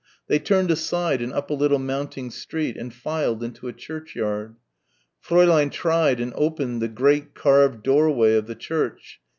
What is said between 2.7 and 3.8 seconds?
and filed into a